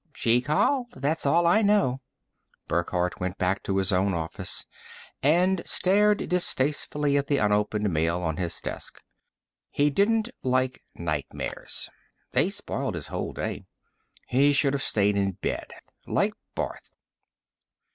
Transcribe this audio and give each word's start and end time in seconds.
"She 0.15 0.41
called, 0.41 0.93
that's 0.93 1.27
all 1.27 1.45
I 1.45 1.61
know." 1.61 2.01
Burckhardt 2.67 3.19
went 3.19 3.37
back 3.37 3.61
to 3.61 3.77
his 3.77 3.93
own 3.93 4.15
office 4.15 4.65
and 5.21 5.63
stared 5.63 6.27
distastefully 6.27 7.17
at 7.17 7.27
the 7.27 7.37
unopened 7.37 7.87
mail 7.93 8.23
on 8.23 8.37
his 8.37 8.59
desk. 8.59 8.99
He 9.69 9.91
didn't 9.91 10.29
like 10.41 10.81
nightmares; 10.95 11.87
they 12.31 12.49
spoiled 12.49 12.95
his 12.95 13.09
whole 13.09 13.31
day. 13.33 13.67
He 14.27 14.53
should 14.53 14.73
have 14.73 14.81
stayed 14.81 15.15
in 15.15 15.33
bed, 15.33 15.67
like 16.07 16.33
Barth. 16.55 16.89